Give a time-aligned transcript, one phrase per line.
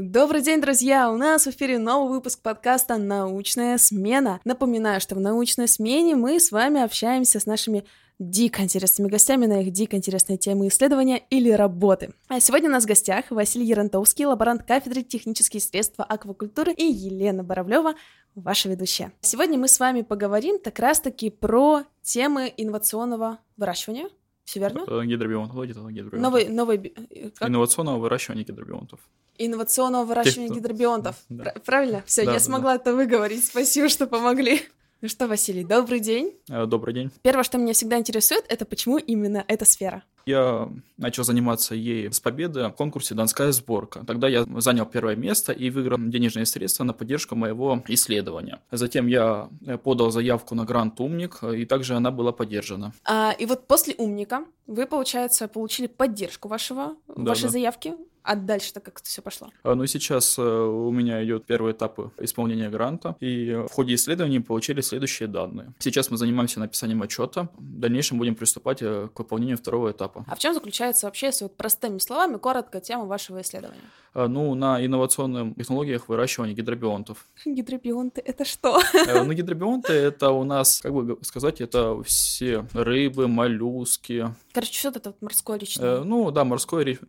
[0.00, 1.10] Добрый день, друзья!
[1.10, 4.38] У нас в эфире новый выпуск подкаста «Научная смена».
[4.44, 7.84] Напоминаю, что в «Научной смене» мы с вами общаемся с нашими
[8.20, 12.14] дико интересными гостями на их дико интересные темы исследования или работы.
[12.28, 17.42] А сегодня у нас в гостях Василий Ярантовский, лаборант кафедры технические средства аквакультуры, и Елена
[17.42, 17.94] Боровлева,
[18.36, 19.10] ваша ведущая.
[19.20, 24.10] Сегодня мы с вами поговорим как раз-таки про темы инновационного выращивания.
[24.44, 24.84] Все верно?
[24.86, 26.20] Э, Гидробионтология, гидробионтов.
[26.20, 26.94] Новый, новый...
[27.10, 27.48] э, как?
[27.48, 29.00] Инновационного выращивания гидробионтов.
[29.38, 31.16] Инновационного выращивания Тех, кто- гидробионтов.
[31.28, 31.44] Да.
[31.44, 32.02] Пр- Правильно?
[32.06, 33.44] Все, Да, я да, смогла это выговорить.
[33.44, 34.62] Спасибо, что помогли.
[35.00, 36.32] Ну что, Василий, добрый день.
[36.50, 37.12] Э, Добрый день.
[37.22, 40.02] Первое, что меня всегда интересует, это почему именно эта сфера.
[40.26, 44.04] Я начал заниматься ей с победы в конкурсе «Донская сборка».
[44.04, 48.58] Тогда я занял первое место и выиграл денежные средства на поддержку моего исследования.
[48.72, 52.92] Затем я э, подал заявку на грант «Умник», и также она была поддержана.
[53.04, 57.48] А, и вот после умника вы, получается, получили поддержку вашего, Да, вашей да.
[57.50, 57.94] заявки.
[58.28, 59.48] А дальше-то как это все пошло?
[59.62, 64.40] А, Ну сейчас э, у меня идет первый этап исполнения гранта, и в ходе исследований
[64.40, 65.72] получили следующие данные.
[65.78, 70.26] Сейчас мы занимаемся написанием отчета, в дальнейшем будем приступать э, к выполнению второго этапа.
[70.28, 73.80] А в чем заключается вообще, если вот простыми словами, коротко тема вашего исследования?
[74.12, 77.26] А, Ну, на инновационных технологиях выращивания гидробионтов.
[77.46, 78.78] Гидробионты— это что?
[79.06, 84.34] Э, Ну, гидробионты это у нас, как бы сказать, это все рыбы, моллюски.
[84.52, 86.00] Короче, что это вот морское личное?
[86.00, 86.44] Ну, да,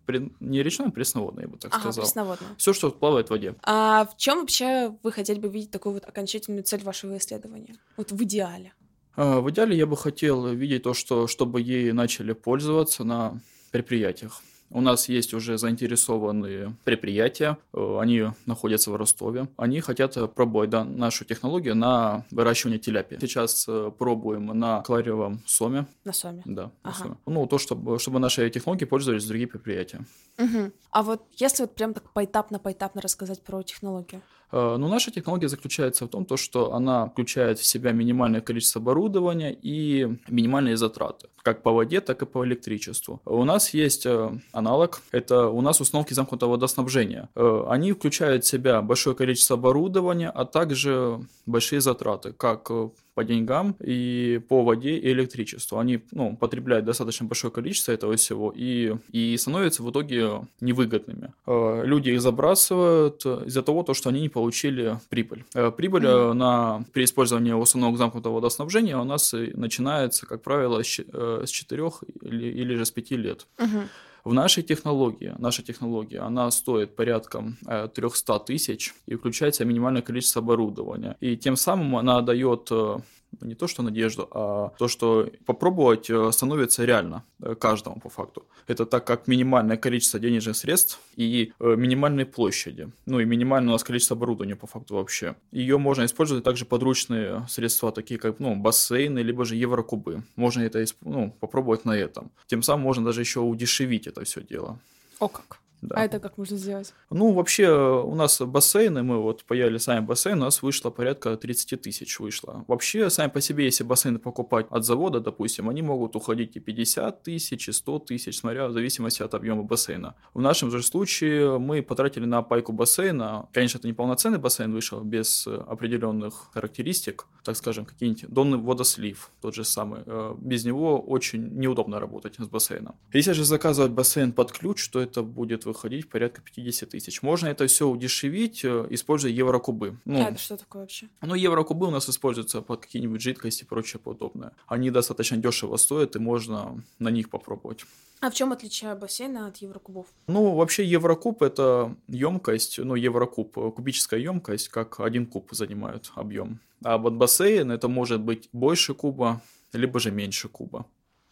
[0.05, 2.03] при- не речной, а пресноводный, я бы так ага, сказал.
[2.03, 2.49] пресноводное.
[2.57, 3.55] Все, что плавает в воде.
[3.63, 7.75] А в чем вообще вы хотели бы видеть такую вот окончательную цель вашего исследования?
[7.97, 8.73] Вот в идеале.
[9.15, 13.39] А, В идеале я бы хотел видеть то, что чтобы ей начали пользоваться на
[13.71, 14.41] предприятиях.
[14.71, 19.47] У нас есть уже заинтересованные предприятия, э, они находятся в Ростове.
[19.57, 23.17] Они хотят э, пробовать да, нашу технологию на выращивание теляпи.
[23.19, 26.43] Сейчас э, пробуем на клариевом соме, На Соме.
[26.45, 26.63] да.
[26.65, 26.97] на Ага.
[26.97, 27.15] соме.
[27.25, 30.05] Ну, то, чтобы, чтобы наши технологии пользовались другие предприятия.
[30.37, 30.71] Мгм.
[30.91, 34.21] А вот если вот прям так поэтапно-поэтапно рассказать про технологию.
[34.51, 38.81] Э, Но наша технология заключается в том, то, что она включает в себя минимальное количество
[38.81, 43.21] оборудования и минимальные затраты, как по воде, так и по электричеству.
[43.25, 47.29] У нас есть э, аналог, это у нас установки замкнутого водоснабжения.
[47.35, 52.71] Э, Они включают в себя большое количество оборудования, а также большие затраты, как
[53.19, 55.77] по деньгам и по воде и электричеству.
[55.77, 61.33] Они ну, потребляют достаточно большое количество этого всего и, и становятся в итоге невыгодными.
[61.45, 65.43] Э, Люди их забрасывают из-за того, то, что они не получили прибыль.
[65.53, 70.87] Э, Прибыль э, на, при использовании установок замкнутого водоснабжения у нас начинается, как правило, с
[70.87, 71.91] че- э, с 4
[72.21, 73.47] или, или же с 5 лет.
[73.57, 73.89] Мгм.
[74.29, 79.67] В нашей технологии, наша технология, она стоит порядка э, 300 тысяч и включает в себя
[79.67, 81.17] минимальное количество оборудования.
[81.19, 82.97] И тем самым она дает э,
[83.41, 88.45] не то что надежду, а то, что попробовать э, становится реально э, каждому по факту.
[88.67, 93.73] Это так как минимальное количество денежных средств и э, минимальные площади, ну и минимальное у
[93.73, 95.35] нас количество оборудования по факту вообще.
[95.51, 100.23] Ее можно использовать также подручные средства, такие как ну, бассейны, либо же еврокубы.
[100.35, 102.31] Можно это ну, попробовать на этом.
[102.47, 104.79] Тем самым можно даже еще удешевить это все дело.
[105.19, 105.59] О как.
[105.81, 105.95] Да.
[105.95, 106.93] А это как можно сделать?
[107.09, 111.81] Ну, вообще, у нас бассейны, мы вот паяли сами бассейн, у нас вышло порядка 30
[111.81, 112.65] тысяч вышло.
[112.67, 117.23] Вообще, сами по себе, если бассейны покупать от завода, допустим, они могут уходить и 50
[117.23, 120.15] тысяч, и 100 тысяч, смотря в зависимости от объема бассейна.
[120.33, 125.01] В нашем же случае мы потратили на пайку бассейна, конечно, это не полноценный бассейн вышел,
[125.01, 130.01] без определенных характеристик, так скажем, какие-нибудь донный водослив, тот же самый.
[130.05, 132.95] Э, Без него очень неудобно работать с бассейном.
[133.13, 137.21] Если же заказывать бассейн под ключ, то это будет выходить порядка 50 тысяч.
[137.21, 139.97] Можно это все удешевить, э, используя еврокубы.
[140.05, 141.07] Ну, А это что такое вообще?
[141.21, 144.51] ну, еврокубы у нас используются под какие-нибудь жидкости и прочее подобное.
[144.67, 147.85] Они достаточно дешево стоят, и можно на них попробовать.
[148.21, 150.07] А в чем отличие бассейна от еврокубов?
[150.27, 156.59] Ну, вообще еврокуб это емкость, ну, еврокуб, э, кубическая емкость, как один куб занимает объем.
[156.83, 159.41] А вот бассейн это может быть больше куба,
[159.71, 160.85] либо же меньше куба.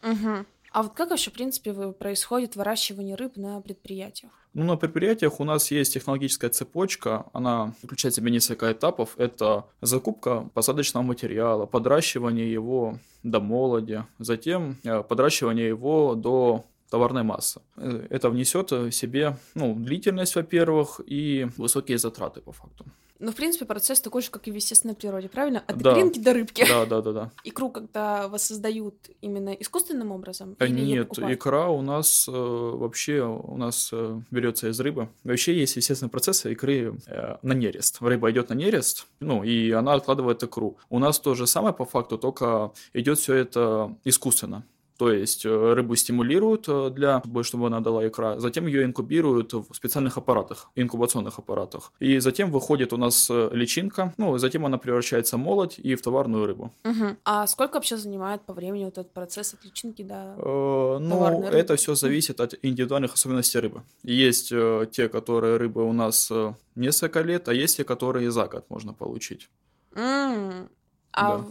[0.04, 0.46] Угу.
[0.78, 4.32] А вот как вообще, в принципе, происходит выращивание рыб на предприятиях?
[4.54, 9.16] Ну, на предприятиях у нас есть технологическая цепочка, она включает в себя несколько этапов.
[9.18, 17.62] Это закупка посадочного материала, подращивание его до молоди, затем э, подращивание его до товарной массы.
[17.78, 22.86] Э, Это внесет в себе ну, длительность, во-первых, и высокие затраты по факту.
[23.20, 25.64] Ну, в принципе, процесс такой же, как и в естественной природе, правильно?
[25.66, 25.94] От Да.
[25.94, 26.64] икринки до рыбки.
[26.68, 27.32] Да, да, да, да.
[27.44, 30.56] Икру, когда воссоздают именно искусственным образом?
[30.60, 35.10] А или Нет, икра у нас э, вообще у нас э, берется из рыбы.
[35.24, 37.98] Вообще есть естественный процесс икры э, на нерест.
[38.02, 40.78] Рыба идет на нерест, ну и она откладывает икру.
[40.90, 44.64] У нас то же самое по факту, только идет все это искусственно.
[44.98, 49.74] То есть э, рыбу стимулируют э, для чтобы она дала икра, затем ее инкубируют в
[49.74, 51.92] специальных аппаратах, инкубационных аппаратах.
[52.00, 56.02] И затем выходит у нас э, личинка, ну, затем она превращается в молоть и в
[56.02, 56.74] товарную рыбу.
[56.84, 57.18] Угу.
[57.26, 61.76] А сколько вообще занимает по времени вот этот процесс от личинки до э, Ну, это
[61.76, 63.84] все зависит от индивидуальных особенностей рыбы.
[64.04, 68.48] Есть э, те, которые рыбы у нас э, несколько лет, а есть те, которые за
[68.48, 69.50] год можно получить.
[69.94, 70.70] Mm.
[71.12, 71.46] А да.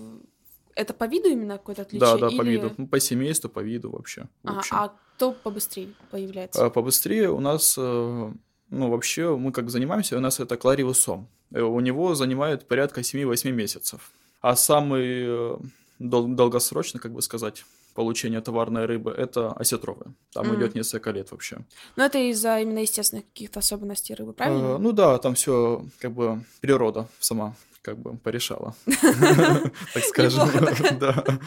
[0.76, 2.00] Это по виду именно какое-то отличие?
[2.00, 2.36] Да, да, или...
[2.36, 2.72] по виду.
[2.76, 4.28] Ну, по семейству, по виду вообще.
[4.44, 6.66] А, а кто побыстрее появляется?
[6.66, 8.32] А, побыстрее у нас, э,
[8.70, 11.28] ну, вообще, мы как занимаемся, у нас это клариусом.
[11.50, 14.10] Э, у него занимает порядка 7-8 месяцев.
[14.42, 15.56] А самый э,
[15.98, 17.64] дол- долгосрочный, как бы сказать,
[17.94, 20.12] получение товарной рыбы, это осетровые.
[20.34, 20.56] Там mm.
[20.56, 21.56] идет несколько лет вообще.
[21.96, 24.74] Но это из-за именно естественных каких-то особенностей рыбы, правильно?
[24.74, 27.54] А, ну да, там все как бы природа сама
[27.86, 28.74] как бы порешала,
[29.94, 30.50] так скажем.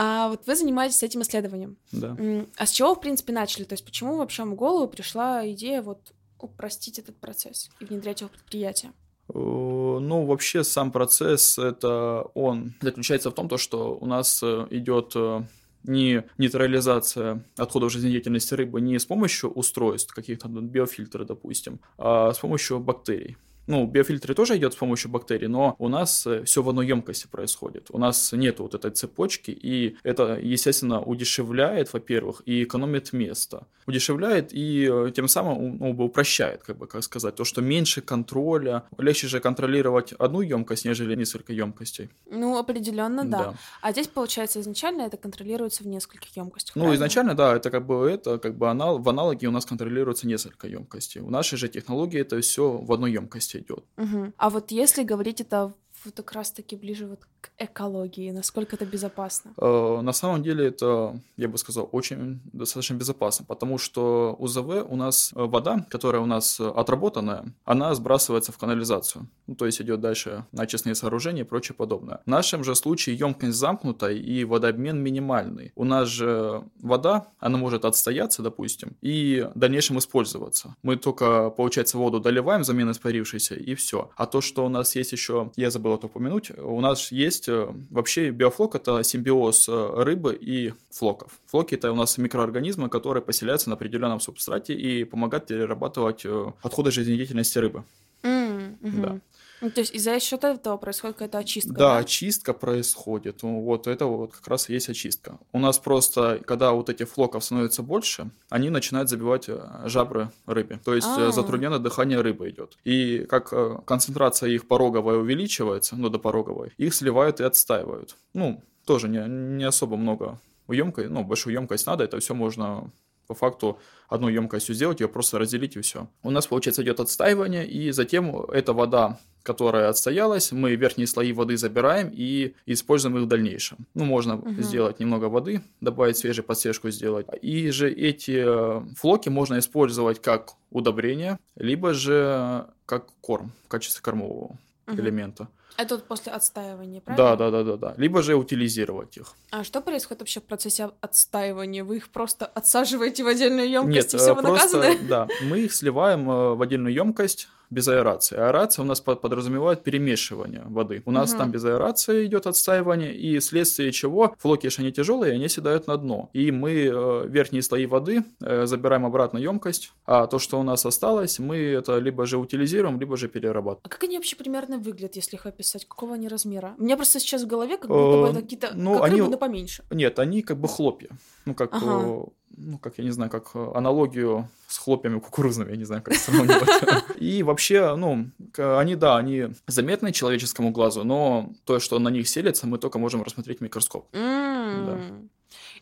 [0.00, 1.76] А вот вы занимаетесь этим исследованием.
[1.92, 2.16] Да.
[2.56, 3.64] А с чего, в принципе, начали?
[3.64, 8.28] То есть почему вообще в голову пришла идея вот упростить этот процесс и внедрять его
[8.28, 8.92] в предприятие?
[9.34, 15.12] Ну, вообще сам процесс, это он заключается в том, то, что у нас э, идет
[15.16, 15.42] э,
[15.84, 22.78] не нейтрализация отходов жизнедеятельности рыбы не с помощью устройств, каких-то биофильтры, допустим, а с помощью
[22.78, 23.36] бактерий.
[23.68, 27.26] Ну, биофильтры тоже идет с помощью бактерий, но у нас э, все в одной емкости
[27.26, 27.88] происходит.
[27.90, 33.66] У нас нет вот этой цепочки, и это, естественно, удешевляет, во-первых, и экономит место.
[33.86, 38.84] Удешевляет и э, тем самым ну, упрощает, как бы, как сказать, то, что меньше контроля,
[38.96, 42.08] легче же контролировать одну емкость, нежели несколько емкостей.
[42.30, 43.38] Ну, определенно, да.
[43.38, 43.54] да.
[43.82, 46.74] А здесь, получается, изначально это контролируется в нескольких емкостях.
[46.74, 50.26] Ну, изначально, да, это как бы это, как бы анал, в аналоге у нас контролируется
[50.26, 51.20] несколько емкостей.
[51.20, 53.84] У нашей же технологии это все в одной емкости идет.
[53.96, 54.32] Угу.
[54.36, 55.74] А вот если говорить это
[56.04, 57.26] вот как раз-таки ближе вот
[57.56, 59.52] к экологии, насколько это безопасно?
[59.56, 64.96] Э, на самом деле это, я бы сказал, очень достаточно безопасно, потому что УЗВ у
[64.96, 70.00] нас э, вода, которая у нас отработанная, она сбрасывается в канализацию, ну, то есть идет
[70.00, 72.20] дальше на очистные сооружения и прочее подобное.
[72.24, 75.72] В нашем же случае емкость замкнута и водообмен минимальный.
[75.74, 80.76] У нас же вода, она может отстояться, допустим, и в дальнейшем использоваться.
[80.82, 84.10] Мы только, получается, воду доливаем, замен испарившейся, и все.
[84.16, 87.68] А то, что у нас есть еще, я забыл это упомянуть, у нас есть э,
[87.90, 91.38] вообще биофлок это симбиоз э, рыбы и флоков.
[91.46, 96.90] Флоки это у нас микроорганизмы, которые поселяются на определенном субстрате и помогают перерабатывать э, отходы
[96.90, 97.84] жизнедеятельности рыбы.
[98.22, 99.00] Mm-hmm.
[99.00, 99.20] Да.
[99.60, 101.72] Ну, то есть из-за счет этого происходит какая-то очистка.
[101.72, 103.42] Да, да, очистка происходит.
[103.42, 105.38] Ну, вот это вот как раз и есть очистка.
[105.52, 110.80] У нас просто, когда вот этих флоков становится больше, они начинают забивать э, жабры рыбе.
[110.84, 111.32] То есть А-а-а.
[111.32, 112.78] затрудненное дыхание рыбы идет.
[112.84, 118.16] И как э, концентрация их пороговая увеличивается, ну, до пороговой, их сливают и отстаивают.
[118.34, 122.90] Ну, тоже не, не особо много емкость, ну, большую емкость надо, это все можно
[123.26, 123.78] по факту
[124.08, 126.08] одну емкостью сделать, ее просто разделить и все.
[126.22, 131.56] У нас, получается, идет отстаивание, и затем эта вода, которая отстоялась, мы верхние слои воды
[131.56, 133.78] забираем и используем их в дальнейшем.
[133.94, 134.60] Ну, можно угу.
[134.60, 137.26] сделать немного воды, добавить свежую подсвежку сделать.
[137.40, 144.02] И же эти э, флоки можно использовать как удобрение, либо же как корм в качестве
[144.02, 145.00] кормового угу.
[145.00, 145.48] элемента.
[145.78, 147.36] Это вот после отстаивания, правильно?
[147.36, 147.94] Да, да, да, да, да.
[147.96, 149.34] Либо же утилизировать их.
[149.52, 151.84] А что происходит вообще в процессе отстаивания?
[151.84, 154.98] Вы их просто отсаживаете в отдельную емкость Нет, и все, вы просто, наказаны?
[155.08, 158.36] Да, мы их сливаем э, в отдельную емкость, без аэрации.
[158.36, 161.02] Аэрация у нас подразумевает перемешивание воды.
[161.04, 161.38] У нас угу.
[161.38, 165.96] там без аэрации идет отстаивание, и вследствие чего флоки, если они тяжелые, они седают на
[165.96, 166.30] дно.
[166.32, 170.86] И мы э, верхние слои воды э, забираем обратно емкость, а то, что у нас
[170.86, 173.82] осталось, мы это либо же утилизируем, либо же перерабатываем.
[173.84, 175.67] А как они вообще примерно выглядят, если их описать?
[175.88, 176.74] Какого они размера?
[176.78, 179.20] У меня просто сейчас в голове как будто бы э, это какие-то ну, как они...
[179.20, 179.84] рыбы, но поменьше.
[179.90, 181.10] Нет, они как бы хлопья.
[181.44, 185.76] Ну, как ага ну, как я не знаю, как э, аналогию с хлопьями кукурузными, я
[185.76, 187.16] не знаю, как сравнивать.
[187.20, 192.66] И вообще, ну, они, да, они заметны человеческому глазу, но то, что на них селится,
[192.66, 194.06] мы только можем рассмотреть микроскоп.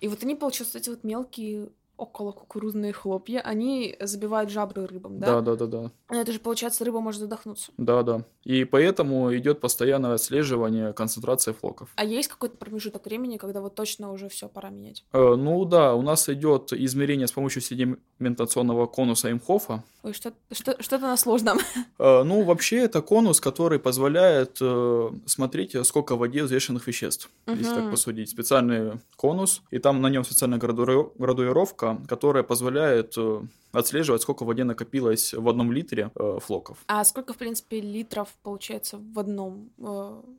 [0.00, 5.26] И вот они, получается, эти вот мелкие около кукурузные хлопья, они забивают жабры рыбам, да?
[5.26, 5.90] Да, да, да, да.
[6.10, 7.72] Но это же, получается, рыба может задохнуться.
[7.76, 8.24] Да, да.
[8.44, 11.88] И поэтому идет постоянное отслеживание концентрации флоков.
[11.96, 15.04] А есть какой-то промежуток времени, когда вот точно уже все пора менять?
[15.12, 19.82] Э, ну да, у нас идет измерение с помощью седиментационного конуса Имхофа.
[20.02, 21.58] Ой, что, что, что-то на сложном.
[21.98, 27.30] Э, ну, вообще, это конус, который позволяет э, смотреть, сколько в воде взвешенных веществ.
[27.46, 28.28] Если так посудить.
[28.28, 33.40] Специальный конус, и там на нем специальная градуи- градуировка, которая позволяет э,
[33.72, 36.78] отслеживать, сколько в воде накопилось в одном литре э, флоков.
[36.86, 39.82] А сколько, в принципе, литров получается в одном, э,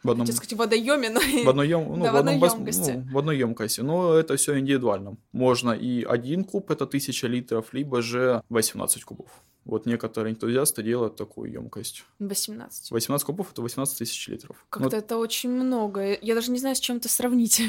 [0.03, 1.19] В одном- сказать, водоеме, но...
[1.19, 2.91] В одной, ем- ну, Да, в в одном ёмкости.
[2.91, 3.81] ну, в одной емкости.
[3.81, 5.17] Но это все индивидуально.
[5.31, 9.29] Можно и один куб, это 1000 литров, либо же 18 кубов.
[9.65, 12.05] Вот некоторые энтузиасты делают такую емкость.
[12.19, 12.89] 18.
[12.91, 14.65] 18 кубов это 18 тысяч литров.
[14.69, 16.17] Как-то это очень много.
[16.21, 17.61] Я даже не знаю, с чем это сравнить.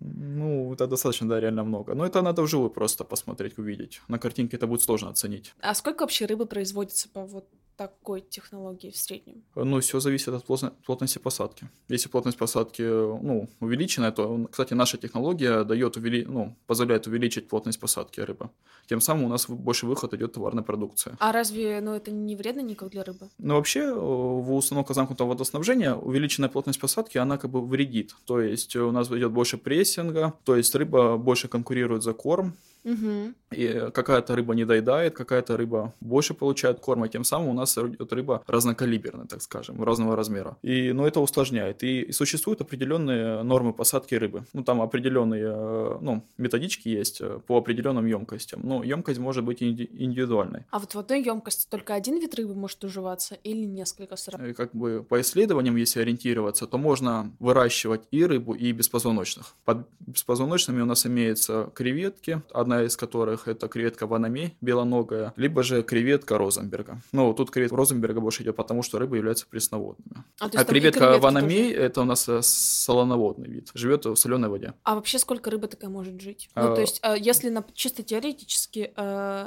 [0.00, 1.94] Ну, это достаточно, да, реально много.
[1.94, 4.00] Но это надо вживую просто посмотреть, увидеть.
[4.08, 5.54] На картинке это будет сложно оценить.
[5.60, 7.46] А сколько вообще рыбы производится по вот
[7.80, 9.42] такой технологии в среднем?
[9.54, 11.66] Ну, все зависит от плотно- плотности посадки.
[11.88, 16.26] Если плотность посадки, ну, увеличенная, то, кстати, наша технология дает увели...
[16.26, 18.50] ну, позволяет увеличить плотность посадки рыбы.
[18.86, 21.16] Тем самым у нас больше выход идет товарной продукции.
[21.20, 23.30] А разве, ну, это не вредно никак для рыбы?
[23.38, 28.14] Но вообще э, в установках замкнутого водоснабжения увеличенная плотность посадки, она как бы вредит.
[28.26, 32.52] То есть у нас идет больше прессинга, то есть рыба больше конкурирует за корм,
[32.84, 33.34] Угу.
[33.52, 38.12] и какая-то рыба не доедает, какая-то рыба больше получает корма, тем самым у нас идет
[38.12, 40.56] рыба разнокалиберная, так скажем, разного размера.
[40.62, 41.82] И, ну, это усложняет.
[41.82, 44.44] И, и существуют определенные нормы посадки рыбы.
[44.52, 48.60] Ну, там определенные, э, ну, методички есть э, по определенным емкостям.
[48.62, 50.64] Ну, емкость может быть инди- индивидуальной.
[50.70, 54.44] А вот в одной емкости только один вид рыбы может уживаться или несколько сразу?
[54.44, 59.54] И как бы по исследованиям, если ориентироваться, то можно выращивать и рыбу, и беспозвоночных.
[59.64, 65.82] Под беспозвоночными у нас имеются креветки, одна из которых это креветка ванами, белоногая, либо же
[65.82, 67.00] креветка Розенберга.
[67.12, 70.24] Ну, тут креветка Розенберга больше идет потому, что рыбы являются пресноводными.
[70.40, 74.74] А, А креветка ванами это у нас э, солоноводный вид, живет в соленой воде.
[74.84, 76.48] А вообще сколько рыба такая может жить?
[76.54, 78.92] А, Ну, то есть, а, если на, чисто теоретически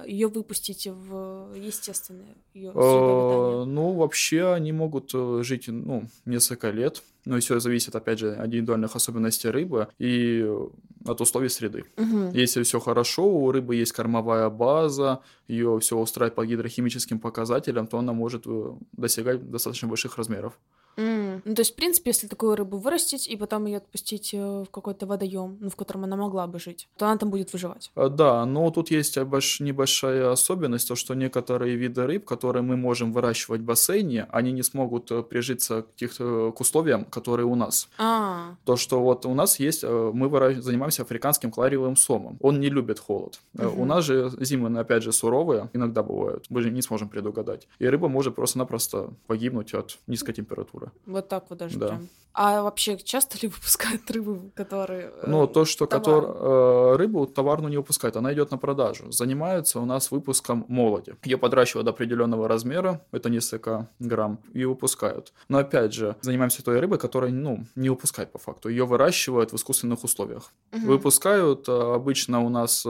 [0.08, 7.04] ее выпустить в естественное ее Э, Ну, вообще они могут э, жить, ну, несколько лет.
[7.26, 10.68] Но все зависит, опять же, от индивидуальных особенностей рыбы и э,
[11.06, 11.86] от условий среды.
[12.34, 17.98] Если все хорошо, у рыбы есть кормовая база, ее все устраивает по гидрохимическим показателям, то
[17.98, 20.54] она может э, достигать достаточно больших размеров.
[20.98, 24.70] Ну, то есть, в принципе, если такую рыбу вырастить и потом ее отпустить э, в
[24.72, 27.92] какой-то водоем, ну, в котором она могла бы жить, то она там будет выживать.
[27.96, 33.14] А, Да, но тут есть небольшая особенность, то что некоторые виды рыб, которые мы можем
[33.14, 37.56] выращивать в бассейне, они не смогут э, прижиться к, тех, э, к условиям, которые у
[37.56, 37.90] нас.
[37.98, 42.38] А, То, что вот у нас есть, э, мы выра- занимаемся африканским клариевым сомом.
[42.42, 43.40] Он не любит холод.
[43.58, 43.80] Э, Мгм.
[43.82, 46.46] У нас же зимы, опять же, суровые, иногда бывают.
[46.50, 47.68] Мы же не сможем предугадать.
[47.80, 50.83] И рыба может просто-напросто погибнуть от низкой температуры.
[51.06, 51.88] Вот так вот даже Да.
[51.88, 52.10] прям.
[52.36, 55.12] А вообще часто ли выпускают рыбы, которые...
[55.22, 56.02] э, Ну, то, что товар.
[56.04, 59.12] котор, э, рыбу товарную не выпускают, она идет на продажу.
[59.12, 61.14] Занимаются у нас выпуском молоди.
[61.24, 65.32] Ее подращивают до определенного размера, это несколько грамм, и выпускают.
[65.48, 68.68] Но опять же, занимаемся той рыбой, которая, ну, не выпускает по факту.
[68.70, 70.52] Ее выращивают в искусственных условиях.
[70.72, 70.88] Мгм.
[70.88, 72.84] Выпускают э, обычно у нас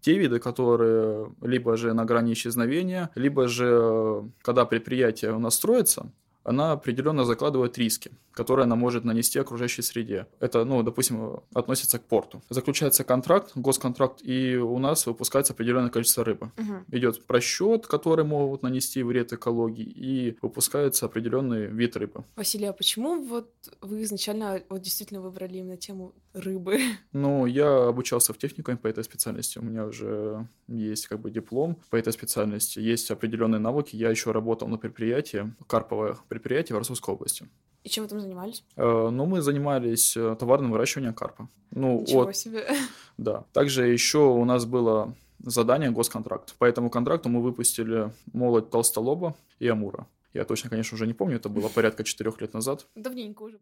[0.00, 6.06] те виды, которые либо же на грани исчезновения, либо же, когда предприятие у нас строится,
[6.46, 10.26] она определенно закладывает риски, которые она может нанести окружающей среде.
[10.40, 12.42] Это, ну, допустим, относится к порту.
[12.50, 16.52] Заключается контракт, госконтракт, и у нас выпускается определенное количество рыбы.
[16.58, 16.84] Мгм.
[16.92, 22.24] Идет просчет, который могут нанести вред экологии, и выпускается определенный вид рыбы.
[22.36, 23.50] Василий, а почему вот
[23.80, 26.78] вы изначально вот действительно выбрали именно тему рыбы?
[27.12, 29.58] Ну, я обучался в техникуме по этой специальности.
[29.58, 32.78] У меня уже есть как бы диплом по этой специальности.
[32.78, 33.96] Есть определенные навыки.
[33.96, 37.48] Я еще работал на предприятии, карповое предприятие в Ростовской области.
[37.86, 38.64] И чем вы там занимались?
[38.74, 41.48] Э, Но мы занимались э, товарным выращиванием карпа.
[41.70, 42.66] Ну, Ничего вот, себе.
[43.16, 43.44] да.
[43.52, 46.56] Также еще у нас было задание госконтракт.
[46.56, 50.08] По этому контракту мы выпустили молоть толстолоба и амура.
[50.34, 52.88] Я точно, конечно, уже не помню, это было порядка четырех лет назад.
[52.96, 53.60] Давненько уже.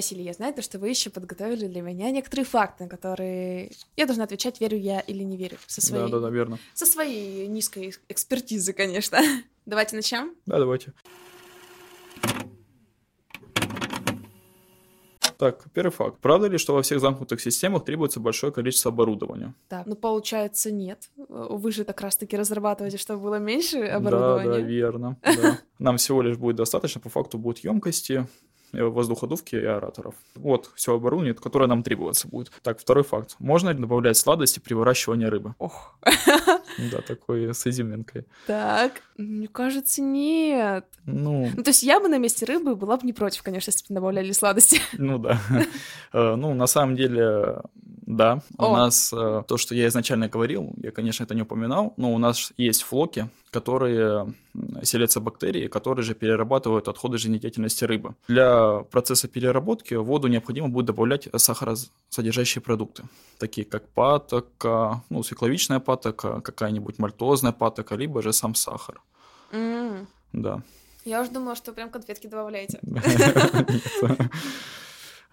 [0.00, 4.06] Василий, я знаю, то, что вы еще подготовили для меня некоторые факты, на которые я
[4.06, 5.58] должна отвечать, верю я или не верю.
[5.66, 6.58] Со своей, Да, да, да, верно.
[6.74, 9.20] Со своей низкой экспертизы, конечно.
[9.66, 10.34] Давайте начнем.
[10.46, 10.92] Да, давайте.
[15.38, 16.18] Так, первый факт.
[16.20, 19.54] Правда ли, что во всех замкнутых системах требуется большое количество оборудования?
[19.68, 21.08] Так, ну получается нет.
[21.16, 24.60] Вы же как раз-таки разрабатываете, чтобы было меньше Да, да, оборудования.
[24.66, 25.16] верно.
[25.22, 25.58] да.
[25.78, 28.26] Нам всего лишь будет достаточно, по факту будут емкости,
[28.72, 30.14] воздуходувки и аэраторов.
[30.34, 32.50] Вот все оборудование, которое нам требуется будет.
[32.62, 33.36] Так, второй факт.
[33.38, 35.54] Можно ли добавлять сладости при выращивании рыбы?
[35.58, 35.96] Ох.
[36.92, 38.24] Да, такой с изюминкой.
[38.46, 40.86] Так, мне кажется, нет.
[41.04, 43.86] Ну, Ну, то есть я бы на месте рыбы была бы не против, конечно, если
[43.88, 44.80] бы добавляли сладости.
[44.96, 45.40] ну да.
[46.12, 47.60] Э, Ну, на самом деле,
[48.06, 48.76] Да, у О.
[48.76, 52.52] нас э, то, что я изначально говорил, я, конечно, это не упоминал, но у нас
[52.56, 54.32] есть флоки, которые
[54.82, 58.14] селятся бактерии, которые же перерабатывают отходы жизнедеятельности рыбы.
[58.28, 63.02] Для процесса переработки в воду необходимо будет добавлять сахаросодержащие продукты,
[63.38, 69.00] такие как патока, ну, свекловичная патока, какая-нибудь мальтозная патока, либо же сам сахар.
[69.52, 70.62] М, Да.
[71.04, 72.78] Я уже думала, что прям конфетки добавляете.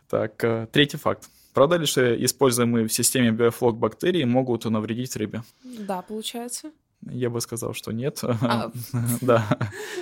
[0.09, 1.29] Так, э, третий факт.
[1.53, 5.43] Правда ли, что используемые в системе биофлок бактерии могут навредить рыбе?
[5.63, 6.71] Да, получается.
[7.11, 8.19] Я бы сказал, что нет.
[8.23, 8.71] А.
[9.21, 9.57] Да,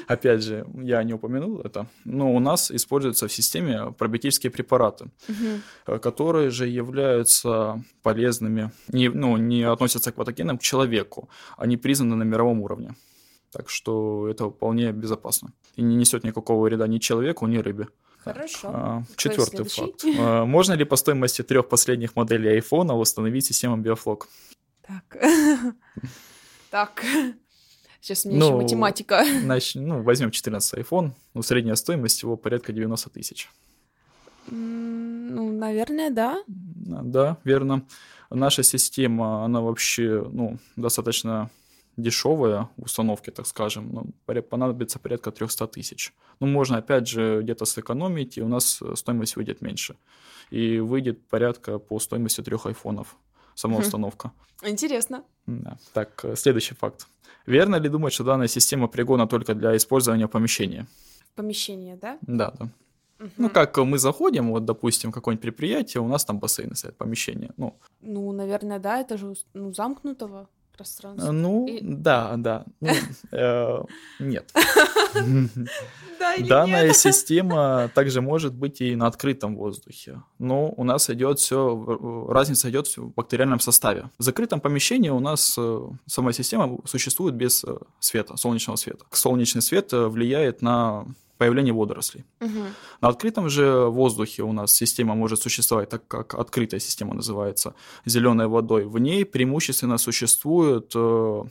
[0.07, 5.09] опять же, я не упомянул это, но у нас используются в системе пробиотические препараты,
[5.87, 12.15] э, которые же являются полезными, не, ну, не относятся к патогенам, к человеку, они признаны
[12.15, 12.95] на мировом уровне.
[13.51, 15.53] Так что это вполне безопасно.
[15.77, 17.87] И не несет никакого вреда ни человеку, ни рыбе.
[18.25, 18.69] Хорошо.
[18.73, 20.03] А, Четвертый факт.
[20.19, 24.27] А, Можно ли по стоимости трех последних моделей айфона установить систему биофлок?
[24.81, 25.17] Так.
[26.71, 27.03] Так.
[28.01, 29.23] Сейчас мне еще Ну, математика.
[29.43, 33.49] Нач- ну, возьмем 14 iPhone, ну, средняя стоимость его порядка 90 тысяч.
[34.47, 36.43] Ну, наверное, да.
[36.47, 37.85] Да, верно.
[38.29, 41.49] Наша система, она вообще, ну, достаточно
[41.97, 43.89] дешевая в установке, так скажем.
[43.91, 46.13] Ну, понадобится порядка 300 тысяч.
[46.39, 49.95] Ну, можно, опять же, где-то сэкономить, и у нас э, стоимость выйдет меньше.
[50.51, 53.15] И выйдет порядка по стоимости трех айфонов
[53.55, 54.31] сама установка.
[54.63, 55.23] Интересно.
[55.47, 55.77] Да.
[55.93, 57.07] Так, э, следующий факт.
[57.47, 60.85] Верно ли думать, что данная система пригодна только для использования в помещении?
[61.35, 62.17] Помещение, да?
[62.21, 62.67] Да, да.
[63.19, 63.31] Мгм.
[63.37, 67.51] Ну, как мы заходим, вот, допустим, какое-нибудь предприятие, у нас там бассейны стоят, помещение.
[67.57, 71.31] Ну, Ну, наверное, да, это же ну, замкнутого э, пространства.
[71.31, 72.65] ну И- да, да.
[72.81, 72.89] Ну,
[73.31, 73.83] э,
[74.19, 74.51] нет.
[76.39, 80.21] Да Данная система также может быть и на открытом воздухе.
[80.39, 84.09] Но у нас идет все, разница идет в бактериальном составе.
[84.17, 89.05] В закрытом помещении у нас э, сама система существует без э, света, солнечного света.
[89.11, 91.05] Солнечный свет э, влияет на
[91.37, 92.23] появление водорослей.
[92.39, 92.65] Мгм.
[93.01, 97.73] На открытом же воздухе у нас система может существовать, так как открытая система называется,
[98.05, 98.85] зеленой водой.
[98.85, 101.43] В ней преимущественно существуют э,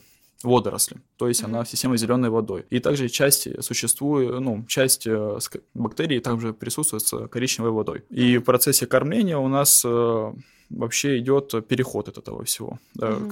[0.43, 2.65] водоросли, то есть она система зеленой водой.
[2.69, 5.39] И также часть существует, ну, часть э,
[5.73, 8.03] бактерий также присутствует с коричневой водой.
[8.09, 10.33] И в процессе кормления у нас э,
[10.69, 13.31] вообще идет переход от этого всего Мгм.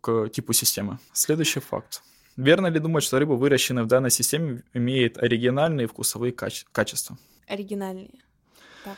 [0.00, 0.98] к, к типу системы.
[1.12, 2.02] Следующий факт.
[2.36, 7.18] Верно ли думать, что рыба, выращенная в данной системе, имеет оригинальные вкусовые каче- качества?
[7.46, 8.10] Оригинальные.
[8.84, 8.96] Так.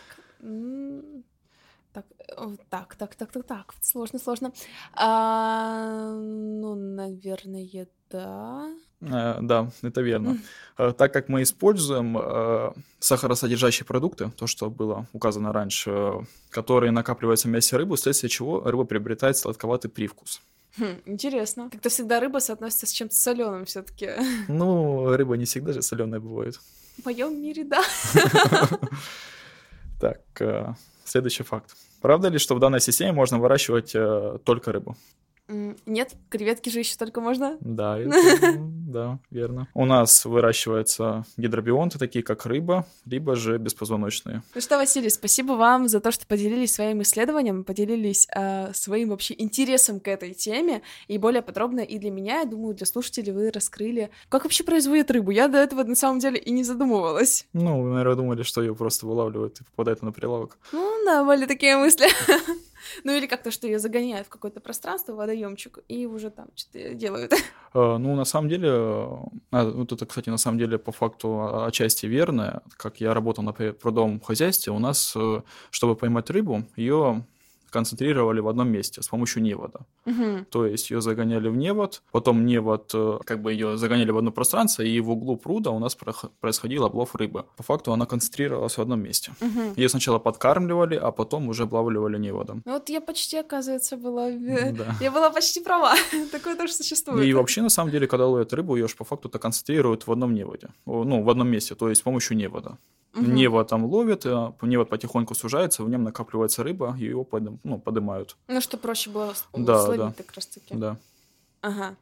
[1.96, 3.74] М, Так, э, так, так, так, так, так.
[3.80, 4.52] Сложно, сложно.
[4.92, 8.68] А, ну, наверное, да.
[9.00, 10.38] Э, Да, это верно.
[10.78, 16.12] Э, Так как мы используем э, сахаросодержащие продукты, то, что было указано раньше, э,
[16.50, 20.40] которые накапливаются в мясе рыбы, вследствие чего рыба приобретает сладковатый привкус.
[20.78, 21.70] Хм, интересно.
[21.70, 24.11] Как-то всегда рыба соотносится с чем-то соленым все-таки.
[24.48, 26.59] Ну, рыба не всегда же соленая бывает.
[27.02, 27.83] В моем мире, да.
[30.00, 31.74] Так, э, следующий факт.
[32.05, 34.95] Правда ли, что в данной системе можно выращивать э, только рыбу?
[35.48, 37.59] Нет, креветки же еще только можно.
[37.61, 39.68] Да, это, да, верно.
[39.74, 44.42] У нас выращиваются гидробионты, такие как рыба, либо же беспозвоночные.
[44.54, 49.35] Ну что, Василий, спасибо вам за то, что поделились своим исследованием, поделились а, своим вообще
[49.37, 53.50] интересом к этой теме, и более подробно и для меня, я думаю, для слушателей вы
[53.50, 55.30] раскрыли, как вообще производят рыбу.
[55.30, 57.46] Я до этого на самом деле и не задумывалась.
[57.52, 60.57] Ну, вы, наверное, думали, что ее просто вылавливают и попадает на прилавок.
[60.72, 62.07] Ну да, были такие мысли.
[63.05, 67.33] Ну или как-то, что ее загоняют в какое-то пространство, водоемчик, и уже там что-то делают.
[67.75, 69.09] Э, Ну, на самом деле, э,
[69.51, 72.62] а, вот это, кстати, на самом деле по факту о- отчасти верно.
[72.77, 77.25] Как я работал на прудовом хозяйстве, у нас, э, чтобы поймать рыбу, ее
[77.74, 79.78] концентрировали в одном месте с помощью невода.
[80.06, 80.44] Мгм.
[80.50, 84.30] То есть ее загоняли в невод, потом невод, э, как бы ее загоняли в одно
[84.32, 85.96] пространство, и в углу пруда у нас
[86.40, 87.44] происходил облов рыбы.
[87.56, 89.32] По факту она концентрировалась в одном месте.
[89.40, 89.74] Мгм.
[89.76, 92.62] Ее сначала подкармливали, а потом уже облавливали неводом.
[92.64, 94.30] Ну вот я почти, оказывается, была...
[94.30, 94.94] э, Да.
[95.00, 95.94] Я была почти права.
[96.32, 97.26] Такое тоже существует.
[97.26, 100.34] И вообще, на самом деле, когда ловят рыбу, ее же по факту-то концентрируют в одном
[100.34, 100.68] неводе.
[100.87, 102.76] Ну, в одном месте, то есть с помощью невода.
[103.16, 103.34] Мгм.
[103.34, 107.79] Невод там ловят, а невод потихоньку сужается, в нем накапливается рыба, и его подым- ну,
[107.79, 108.37] подымают.
[108.46, 110.12] Ну, что проще было Да, словить да.
[110.16, 110.74] как раз-таки.
[110.74, 110.96] Да.
[111.61, 111.96] Ага.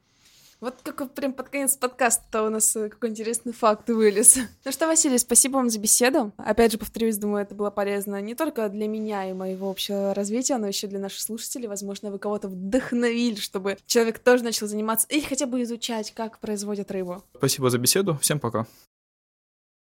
[0.61, 4.39] Вот как прям под конец подкаста у нас э, какой интересный факт вылез.
[4.65, 6.31] Ну что, Василий, спасибо вам за беседу.
[6.37, 10.59] Опять же, повторюсь, думаю, это было полезно не только для меня и моего общего развития,
[10.59, 11.67] но еще для наших слушателей.
[11.67, 16.93] Возможно, вы кого-то вдохновили, чтобы человек тоже начал заниматься или хотя бы изучать, как производят
[16.93, 17.25] рыбу.
[17.37, 18.17] Спасибо за беседу.
[18.21, 18.67] Всем пока.